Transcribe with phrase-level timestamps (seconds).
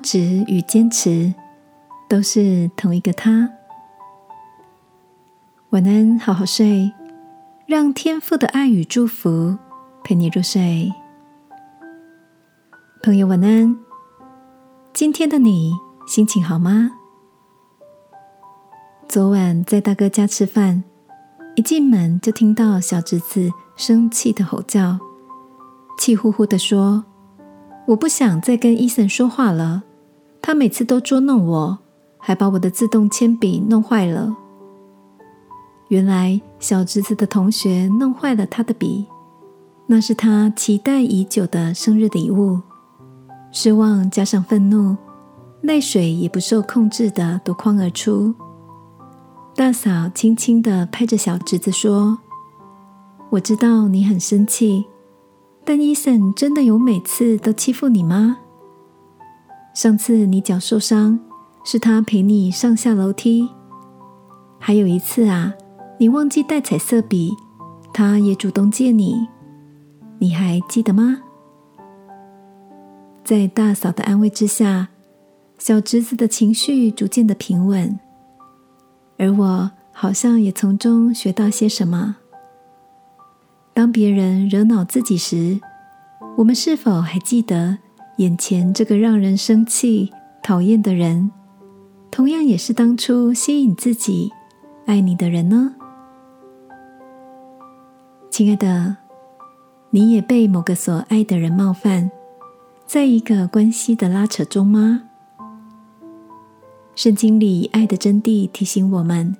[0.00, 1.32] 执与坚持
[2.08, 3.48] 都是同一个他。
[5.70, 6.92] 晚安，好好睡，
[7.66, 9.56] 让天父的爱与祝福
[10.02, 10.92] 陪你入睡。
[13.02, 13.78] 朋友，晚安。
[14.92, 15.72] 今天的你
[16.06, 16.90] 心情好吗？
[19.08, 20.82] 昨晚在大哥家吃饭，
[21.54, 24.98] 一进门就听到小侄子生气的吼叫，
[25.98, 27.04] 气呼呼的说
[27.86, 29.84] ：“我不想再跟伊森说话了，
[30.50, 31.78] 他每次都捉弄我，
[32.18, 34.36] 还把我的自动铅笔弄坏了。”
[35.86, 39.06] 原来小侄子的同学弄坏了他的笔，
[39.86, 42.60] 那是他期待已久的生日礼物。
[43.52, 44.96] 失望加上愤怒，
[45.60, 48.34] 泪水也不受控制的夺眶而出。
[49.54, 52.18] 大嫂轻轻的拍着小侄子说
[53.30, 54.84] ：“我知道你很生气，
[55.64, 58.38] 但伊森真的有每次都欺负你吗？
[59.72, 61.18] 上次你脚受伤，
[61.64, 63.48] 是他陪你上下楼梯；
[64.58, 65.54] 还有一次啊，
[65.98, 67.30] 你忘记带彩色笔，
[67.92, 69.28] 他也主动借你，
[70.18, 71.22] 你还记得吗？”
[73.24, 74.88] 在大嫂的安慰之下，
[75.56, 77.98] 小侄子的情绪逐渐的平稳，
[79.18, 82.16] 而我好像也从中学到些什么。
[83.72, 85.60] 当别人惹恼自己时，
[86.38, 87.78] 我们是否还记得
[88.20, 91.30] 眼前这个让人生气、讨厌的人，
[92.10, 94.30] 同样也是当初吸引自己、
[94.84, 95.74] 爱你的人呢？
[98.30, 98.94] 亲爱的，
[99.88, 102.10] 你也被某个所爱的人冒犯。
[102.84, 105.04] 在一个关系的拉扯中吗？
[106.94, 109.34] 圣经里爱的真谛提醒我们：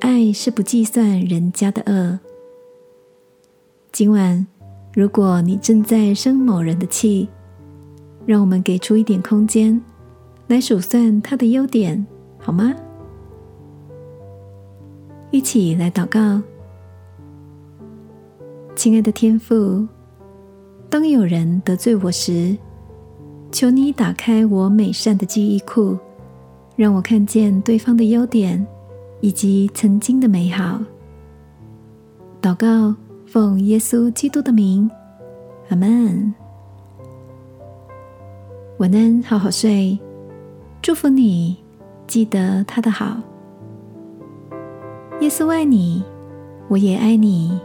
[0.00, 2.20] 爱是不计算人家的恶。
[3.90, 4.46] 今晚，
[4.92, 7.26] 如果你正在生某人的气，
[8.26, 9.80] 让我们给出一点空间，
[10.46, 12.06] 来数算他的优点，
[12.38, 12.74] 好吗？
[15.30, 16.42] 一起来祷告，
[18.74, 19.86] 亲爱的天父。
[20.88, 22.56] 当有人得罪我时，
[23.52, 25.96] 求你打开我美善的记忆库，
[26.74, 28.66] 让我看见对方的优点
[29.20, 30.80] 以及曾经的美好。
[32.42, 32.94] 祷告，
[33.26, 34.90] 奉耶稣基督的名，
[35.68, 36.34] 阿门。
[38.80, 39.98] 晚安，好好睡，
[40.80, 41.54] 祝福你，
[42.06, 43.18] 记得他的好。
[45.20, 46.02] 耶稣爱你，
[46.66, 47.60] 我也爱你。